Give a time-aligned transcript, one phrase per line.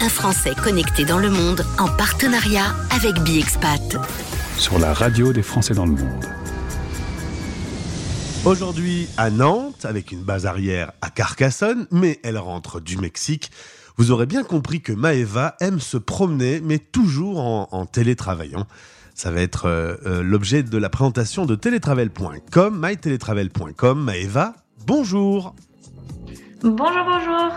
[0.00, 3.96] Un Français connecté dans le monde en partenariat avec BiExpat.
[4.56, 6.24] Sur la radio des Français dans le monde.
[8.44, 13.50] Aujourd'hui à Nantes, avec une base arrière à Carcassonne, mais elle rentre du Mexique.
[13.96, 18.66] Vous aurez bien compris que Maeva aime se promener, mais toujours en, télétravaillant.
[19.14, 24.02] Ça va être euh, euh, l'objet de la présentation de télétravel.com, mytélétravel.com.
[24.02, 24.54] Maeva,
[24.86, 25.54] bonjour
[26.62, 27.52] Bonjour, bonjour.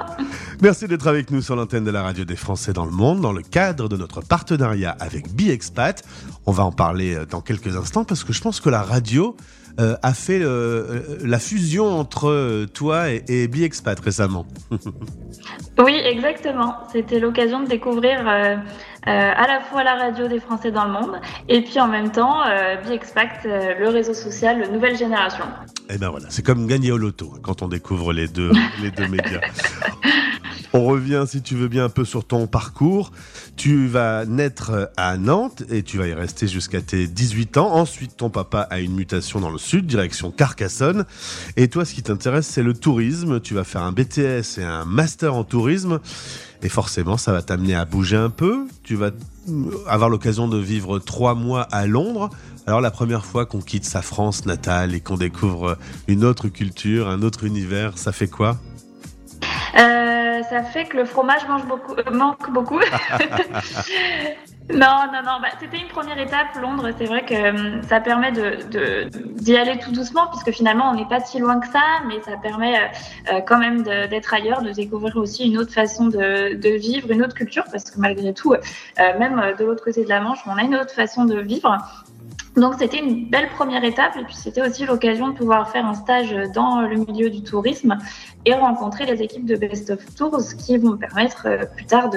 [0.62, 3.32] Merci d'être avec nous sur l'antenne de la radio des Français dans le monde dans
[3.32, 6.04] le cadre de notre partenariat avec BiExpat.
[6.46, 9.36] On va en parler euh, dans quelques instants parce que je pense que la radio
[9.80, 14.46] euh, a fait euh, la fusion entre toi et, et BiExpat récemment.
[15.80, 16.76] oui, exactement.
[16.92, 18.20] C'était l'occasion de découvrir
[19.06, 21.20] à la fois la radio des Français dans le monde
[21.50, 22.42] et puis en même temps
[22.86, 25.46] BiExpat, le réseau social Nouvelle Génération.
[25.90, 28.52] Et eh ben voilà, c'est comme gagner au loto quand on découvre les deux,
[28.82, 29.42] les deux médias.
[30.74, 33.12] On revient, si tu veux bien, un peu sur ton parcours.
[33.58, 37.74] Tu vas naître à Nantes et tu vas y rester jusqu'à tes 18 ans.
[37.74, 41.06] Ensuite, ton papa a une mutation dans le sud, direction Carcassonne.
[41.58, 43.42] Et toi, ce qui t'intéresse, c'est le tourisme.
[43.42, 46.00] Tu vas faire un BTS et un master en tourisme.
[46.64, 48.68] Et forcément, ça va t'amener à bouger un peu.
[48.84, 49.12] Tu vas
[49.88, 52.30] avoir l'occasion de vivre trois mois à Londres.
[52.66, 57.10] Alors la première fois qu'on quitte sa France natale et qu'on découvre une autre culture,
[57.10, 58.58] un autre univers, ça fait quoi?
[59.78, 62.80] Euh, ça fait que le fromage euh, manque beaucoup.
[64.70, 65.40] non, non, non.
[65.42, 66.90] Bah, C'était une première étape, Londres.
[66.98, 69.10] C'est vrai que euh, ça permet d'y de,
[69.40, 72.38] d'y aller tout doucement, puisque finalement, on n'est pas si loin que ça, mais ça
[72.38, 72.92] permet
[73.48, 77.64] quand même d'être ailleurs, de découvrir aussi une autre façon de, vivre, une autre culture,
[77.72, 78.56] parce que malgré tout,
[78.98, 81.78] même de l'autre côté de la Manche, on a une autre façon de vivre.
[82.56, 85.94] Donc c'était une belle première étape et puis c'était aussi l'occasion de pouvoir faire un
[85.94, 87.98] stage dans le milieu du tourisme
[88.46, 92.10] et rencontrer les équipes de Best of Tours qui vont me permettre euh, plus tard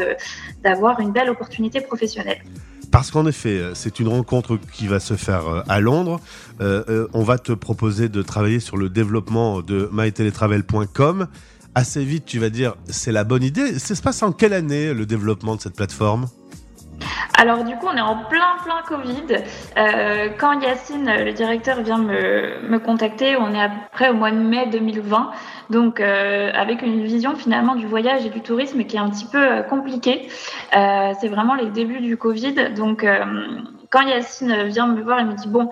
[0.62, 2.42] d'avoir une belle opportunité professionnelle.
[2.90, 6.20] Parce qu'en effet, euh, c'est une rencontre qui va se faire euh, à Londres.
[6.60, 11.28] on va te proposer de travailler sur le développement de myteletravel.com.
[11.76, 13.78] Assez vite, tu vas dire, c'est la bonne idée.
[13.78, 16.26] Ça se passe en quelle année le développement de cette plateforme?
[17.36, 19.42] Alors du coup, on est en plein plein Covid.
[19.76, 24.38] Euh, quand Yacine, le directeur, vient me, me, contacter, on est après au mois de
[24.38, 25.32] mai 2020.
[25.70, 29.26] Donc euh, avec une vision finalement du voyage et du tourisme qui est un petit
[29.26, 29.62] peu euh.
[30.76, 32.72] Euh, c'est vraiment les débuts du Covid.
[32.76, 33.04] Donc
[33.90, 35.70] quand Yacine vient me voir, il me dit bon,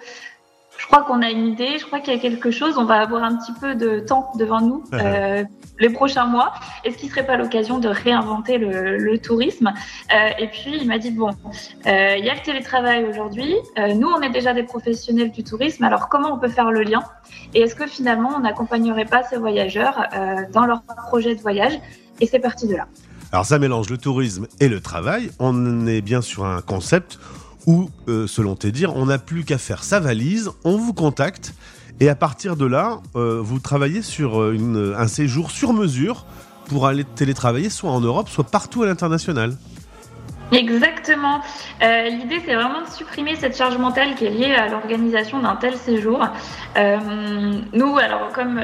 [0.78, 3.00] je crois qu'on a une idée, je crois qu'il y a quelque chose, on va
[3.00, 5.44] avoir un petit peu de temps devant nous euh,
[5.78, 6.52] les prochains mois.
[6.84, 9.72] Est-ce qu'il ne serait pas l'occasion de réinventer le, tourisme?
[10.12, 11.30] Euh, Et puis il m'a dit, bon,
[11.86, 15.84] euh, il y a le télétravail aujourd'hui, nous on est déjà des professionnels du tourisme,
[15.84, 17.02] alors comment on peut faire le lien?
[17.54, 20.06] Et est-ce que finalement on n'accompagnerait pas ces voyageurs
[20.52, 21.78] dans leur projet de voyage?
[22.20, 22.86] Et c'est parti de là.
[23.32, 27.18] Alors ça mélange le tourisme et le travail, on est bien sur un concept
[27.66, 31.54] où, euh, selon tes dires, on n'a plus qu'à faire sa valise, on vous contacte,
[32.00, 36.24] et à partir de là, euh, vous travaillez sur euh, un séjour sur mesure
[36.66, 39.56] pour aller télétravailler soit en Europe, soit partout à l'international.
[40.52, 41.40] Exactement.
[41.80, 45.76] L'idée, c'est vraiment de supprimer cette charge mentale qui est liée à l'organisation d'un tel
[45.76, 46.28] séjour.
[46.76, 48.60] nous, alors, comme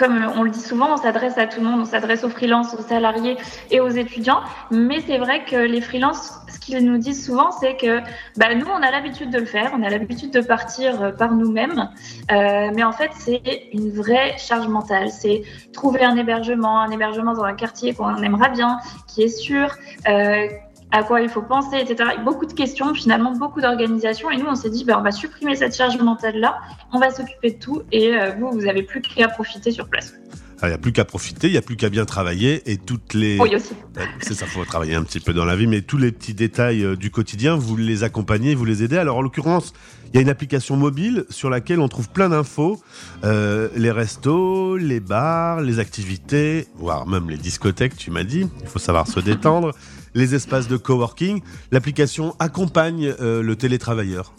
[0.00, 2.72] comme on le dit souvent, on s'adresse à tout le monde, on s'adresse aux freelances,
[2.72, 3.36] aux salariés
[3.70, 4.40] et aux étudiants.
[4.70, 8.00] Mais c'est vrai que les freelances, ce qu'ils nous disent souvent, c'est que
[8.38, 11.32] bah, nous, on a l'habitude de le faire, on a l'habitude de partir euh, par
[11.32, 11.90] nous-mêmes.
[12.32, 15.10] Euh, mais en fait, c'est une vraie charge mentale.
[15.10, 15.42] C'est
[15.74, 19.68] trouver un hébergement, un hébergement dans un quartier qu'on aimera bien, qui est sûr.
[20.08, 20.46] Euh,
[20.92, 22.10] à quoi il faut penser, etc.
[22.24, 24.30] Beaucoup de questions, finalement, beaucoup d'organisations.
[24.30, 26.58] Et nous, on s'est dit, ben, on va supprimer cette charge mentale-là,
[26.92, 30.14] on va s'occuper de tout, et euh, vous, vous avez plus qu'à profiter sur place.
[30.62, 32.76] Ah, il n'y a plus qu'à profiter, il n'y a plus qu'à bien travailler et
[32.76, 33.38] toutes les.
[33.38, 33.72] Oui, aussi.
[34.20, 36.84] C'est ça, faut travailler un petit peu dans la vie, mais tous les petits détails
[36.84, 38.98] euh, du quotidien, vous les accompagnez, vous les aidez.
[38.98, 39.72] Alors, en l'occurrence,
[40.12, 42.78] il y a une application mobile sur laquelle on trouve plein d'infos
[43.24, 48.46] euh, les restos, les bars, les activités, voire même les discothèques, tu m'as dit.
[48.60, 49.72] Il faut savoir se détendre.
[50.14, 51.42] Les espaces de coworking.
[51.70, 54.32] L'application accompagne euh, le télétravailleur.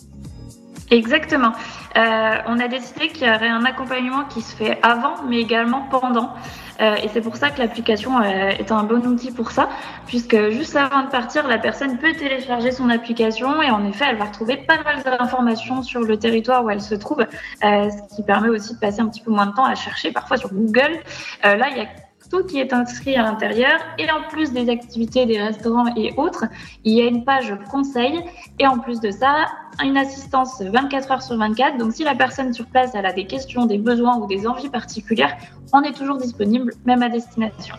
[0.89, 1.53] Exactement.
[1.95, 5.87] Euh, on a décidé qu'il y aurait un accompagnement qui se fait avant, mais également
[5.89, 6.33] pendant.
[6.81, 9.69] Euh, et c'est pour ça que l'application est un bon outil pour ça,
[10.07, 14.17] puisque juste avant de partir, la personne peut télécharger son application et en effet, elle
[14.17, 17.25] va retrouver pas mal d'informations sur le territoire où elle se trouve,
[17.61, 20.37] ce qui permet aussi de passer un petit peu moins de temps à chercher, parfois
[20.37, 20.99] sur Google.
[21.43, 21.87] là, il y a
[22.31, 23.77] tout qui est inscrit à l'intérieur.
[23.99, 26.45] Et en plus des activités des restaurants et autres,
[26.83, 28.21] il y a une page conseil.
[28.59, 29.47] Et en plus de ça,
[29.83, 31.77] une assistance 24 heures sur 24.
[31.77, 34.69] Donc si la personne sur place elle a des questions, des besoins ou des envies
[34.69, 35.35] particulières,
[35.73, 37.75] on est toujours disponible, même à destination.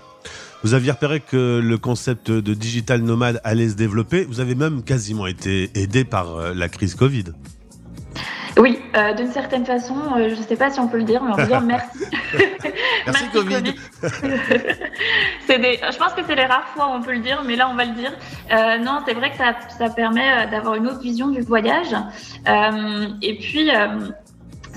[0.62, 4.24] Vous aviez repéré que le concept de digital nomade allait se développer.
[4.24, 7.24] Vous avez même quasiment été aidé par euh, la crise Covid.
[8.58, 11.22] Oui, euh, d'une certaine façon, euh, je ne sais pas si on peut le dire,
[11.22, 12.04] mais on peut dire merci.
[13.06, 13.62] merci, Covid.
[13.62, 13.74] des,
[15.90, 17.74] je pense que c'est les rares fois où on peut le dire, mais là on
[17.74, 18.12] va le dire.
[18.52, 21.94] Euh, non, c'est vrai que ça, ça permet d'avoir une autre vision du voyage.
[23.22, 23.70] et puis,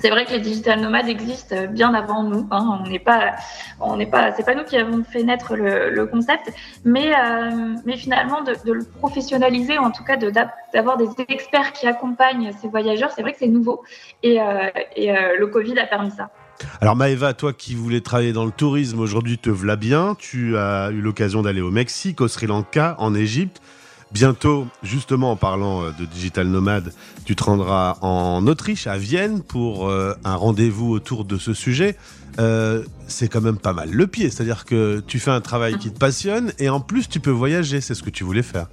[0.06, 2.48] c'est vrai que les digital nomades existent bien avant nous.
[2.52, 2.80] Hein.
[2.80, 3.31] On n'est pas,
[3.80, 6.54] on n'est pas, c'est pas nous qui avons fait naître le, concept,
[6.84, 11.88] mais euh, mais finalement de, le professionnaliser, ou en tout cas d'avoir des experts qui
[11.88, 13.81] accompagnent ces voyageurs, c'est vrai que c'est nouveau
[14.22, 16.30] et, euh, et euh, le Covid a permis ça.
[16.81, 20.16] Alors Maëva, toi qui voulais travailler dans le tourisme, aujourd'hui te v'là bien.
[20.19, 23.60] Tu as eu l'occasion d'aller au Mexique, au Sri Lanka, en Égypte.
[24.15, 26.94] Bientôt, justement en parlant euh, de Digital Nomade,
[27.25, 31.97] tu te rendras en Autriche, à Vienne, pour euh, un rendez-vous autour de ce sujet.
[32.39, 35.91] Euh, c'est quand même pas mal le pied, c'est-à-dire que tu fais un travail qui
[35.91, 38.67] te passionne et en plus tu peux voyager, c'est ce que tu voulais faire.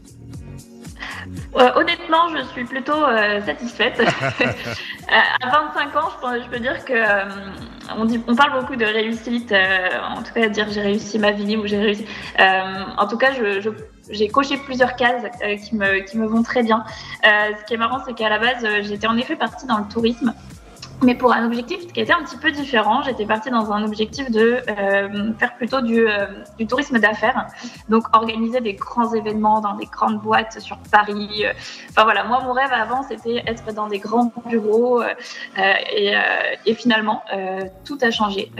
[1.54, 3.02] honnêtement, je suis plutôt
[3.44, 4.00] satisfaite.
[5.08, 6.94] à 25 ans, je peux, dire que
[7.98, 11.56] on, dit, on, parle beaucoup de réussite, en tout cas dire j'ai réussi ma vie
[11.56, 12.06] ou j'ai réussi.
[12.38, 13.70] en tout cas, je, je
[14.10, 16.84] j'ai coché plusieurs cases euh, qui, me, qui me vont très bien.
[17.24, 19.78] Euh, ce qui est marrant, c'est qu'à la base, euh, j'étais en effet partie dans
[19.78, 20.34] le tourisme
[21.02, 23.02] mais pour un objectif qui était un petit peu différent.
[23.02, 26.26] J'étais partie dans un objectif de euh, faire plutôt du, euh,
[26.58, 27.48] du tourisme d'affaires,
[27.88, 31.44] donc organiser des grands événements dans des grandes boîtes sur Paris.
[31.44, 31.52] Euh.
[31.90, 36.14] Enfin voilà, moi mon rêve avant c'était être dans des grands bureaux et,
[36.66, 37.22] et, finalement
[37.84, 38.50] tout a changé.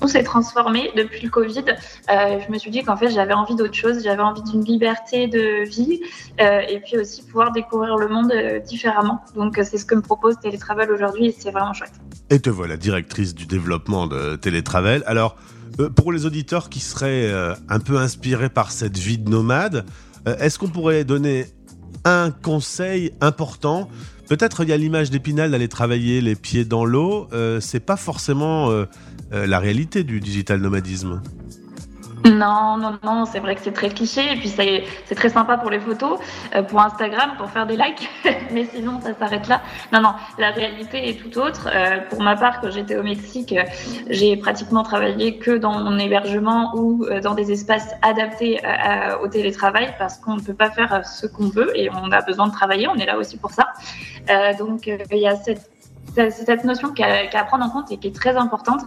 [0.00, 1.64] tout s'est transformé depuis le Covid.
[2.08, 5.64] je me suis dit qu'en fait j'avais envie d'autre chose, j'avais envie d'une liberté de
[5.64, 6.00] vie
[6.38, 8.32] et puis aussi pouvoir découvrir le monde
[8.64, 9.20] différemment.
[9.34, 11.92] Donc c'est ce que me propose Télétravel aujourd'hui c'est vraiment chouette.
[12.28, 15.04] Et te voilà directrice du développement de Télétravel.
[15.06, 15.36] Alors,
[15.78, 19.86] euh, pour les auditeurs qui seraient euh, un peu inspirés par cette vie de nomade,
[20.26, 21.46] euh, est-ce qu'on pourrait donner
[22.04, 23.88] un conseil important?
[24.28, 27.28] Peut-être il y a l'image d'Épinal d'aller travailler les pieds dans l'eau.
[27.60, 28.72] c'est pas forcément
[29.30, 31.22] la réalité du digital nomadisme.
[32.30, 35.70] Non, non, non, c'est vrai que c'est très cliché et puis c'est très sympa pour
[35.70, 36.18] les photos,
[36.54, 38.08] euh, pour Instagram, pour faire des likes,
[38.52, 39.62] mais sinon ça s'arrête là.
[39.92, 41.68] Non, non, la réalité est tout autre.
[41.72, 43.62] Euh, pour ma part, quand j'étais au Mexique, euh,
[44.08, 48.60] j'ai pratiquement travaillé que dans mon hébergement ou dans des espaces adaptés
[49.22, 52.46] au télétravail parce qu'on ne peut pas faire ce qu'on veut et on a besoin
[52.46, 53.68] de travailler, on est là aussi pour ça.
[54.58, 55.75] donc il y a cette
[56.16, 58.82] c'est cette notion qu'à prendre en compte et qui est très importante.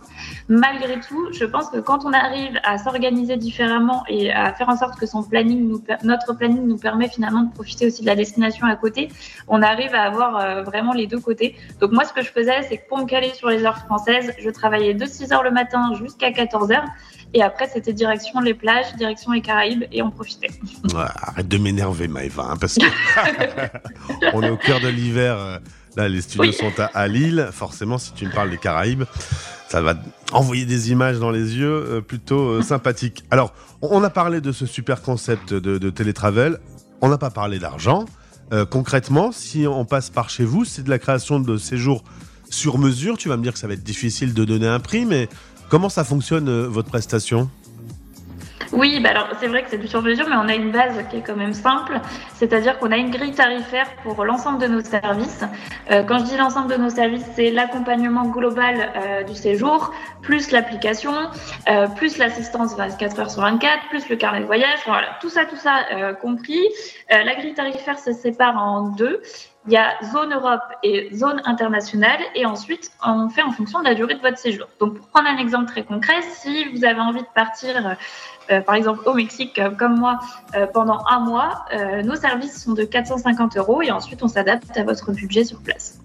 [0.48, 4.78] Malgré tout, je pense que quand on arrive à s'organiser différemment et à faire en
[4.78, 8.16] sorte que son planning nous, notre planning nous permet finalement de profiter aussi de la
[8.16, 9.10] destination à côté,
[9.48, 11.56] on arrive à avoir euh, vraiment les deux côtés.
[11.80, 14.34] Donc moi, ce que je faisais, c'est que pour me caler sur les heures françaises,
[14.40, 16.86] je travaillais de 6 heures le matin jusqu'à 14 heures.
[17.36, 20.50] Et après, c'était direction les plages, direction les Caraïbes, et on profitait.
[20.96, 25.60] arrête de m'énerver, Maëva, hein, parce qu'on est au cœur de l'hiver.
[25.95, 27.50] Là, les studios sont à, Lille.
[27.51, 29.03] Forcément, si tu me parles des Caraïbes,
[29.68, 29.95] ça va
[30.31, 33.24] envoyer des images dans les yeux euh, plutôt euh, sympathiques.
[33.31, 36.59] Alors, on a parlé de ce super concept de, télétravel.
[37.01, 38.06] On n'a pas parlé d'argent.
[38.51, 42.03] Euh, concrètement, si on passe par chez vous, c'est de la création de séjours
[42.50, 43.18] sur mesure.
[43.18, 45.30] Tu vas me dire que ça va être difficile de donner un prix, mais
[45.69, 47.50] comment ça fonctionne votre prestation?
[48.71, 51.17] Oui, bah alors c'est vrai que c'est du sur-mesure, mais on a une base qui
[51.17, 51.99] est quand même simple,
[52.35, 55.44] c'est-à-dire qu'on a une grille tarifaire pour l'ensemble de nos services.
[55.92, 60.51] Euh, quand je dis l'ensemble de nos services, c'est l'accompagnement global euh, du séjour, plus
[60.51, 61.13] l'application,
[61.69, 65.45] euh, plus l'assistance 24 heures sur 24, plus le carnet de voyage, voilà, tout ça,
[65.45, 66.61] tout ça compris.
[67.09, 69.21] la grille tarifaire se sépare en deux.
[69.69, 73.83] Il y a zone Europe et zone internationale, et ensuite on fait en fonction de
[73.83, 74.66] la durée de votre séjour.
[74.80, 77.95] Donc pour prendre un exemple très concret, si vous avez envie de partir
[78.52, 80.21] euh, par exemple au Mexique, euh, comme moi,
[80.56, 81.66] euh, pendant un mois,
[82.04, 85.99] nos services sont de 450 euros et ensuite on s'adapte à votre budget sur place.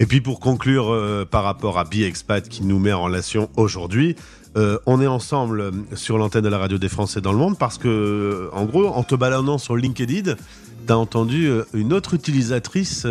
[0.00, 4.16] Et puis pour conclure par rapport à BiExpat qui nous met en relation aujourd'hui,
[4.56, 8.48] on est ensemble sur l'antenne de la radio des Français dans le monde parce que,
[8.52, 10.36] en gros, en te baladant sur LinkedIn,
[10.86, 13.06] tu as entendu une autre utilisatrice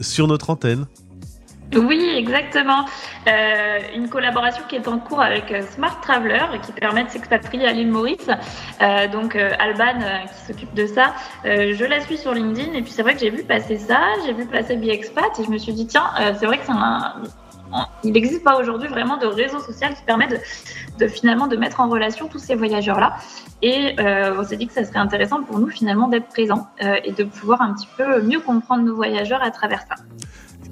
[0.00, 0.86] sur notre antenne.
[1.74, 2.84] Oui, exactement.
[3.26, 7.66] Euh, une collaboration qui est en cours avec euh, Smart Traveler qui permet de s'expatrier
[7.66, 8.28] à l'île Maurice.
[8.80, 13.02] Euh, donc Alban qui s'occupe de ça, je la suis sur LinkedIn et puis c'est
[13.02, 15.86] vrai que j'ai vu passer ça, j'ai vu passer BiExpat et je me suis dit
[15.86, 17.14] tiens, c'est vrai que c'est un,
[18.04, 20.28] il n'existe pas aujourd'hui vraiment de réseau social qui permet
[20.98, 23.16] de, finalement de mettre en relation tous ces voyageurs-là.
[23.62, 27.24] Et on s'est dit que ça serait intéressant pour nous finalement d'être présents et de
[27.24, 29.94] pouvoir un petit peu mieux comprendre nos voyageurs à travers ça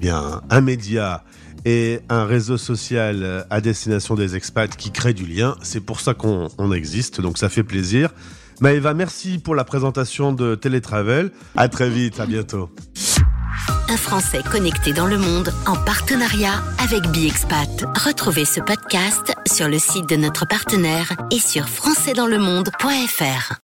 [0.01, 1.23] bien, un média
[1.63, 5.55] et un réseau social à destination des expats qui crée du lien.
[5.61, 8.09] C'est pour ça qu'on existe, donc ça fait plaisir.
[8.59, 11.31] Maëva, merci pour la présentation de Télétravel.
[11.55, 12.69] À très vite, à bientôt.
[13.91, 17.83] Un Français connecté dans le monde en partenariat avec BiExpat.
[17.93, 23.55] Retrouvez ce podcast sur le site de notre partenaire et sur françaisdanslemonde.fr.